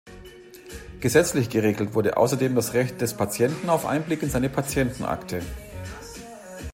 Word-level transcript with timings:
Gesetzlich 0.99 1.51
geregelt 1.51 1.93
wurde 1.93 2.17
außerdem 2.17 2.55
das 2.55 2.73
Recht 2.73 3.01
des 3.01 3.15
Patienten 3.15 3.69
auf 3.69 3.85
Einblick 3.85 4.23
in 4.23 4.31
seine 4.31 4.49
Patientenakte. 4.49 5.43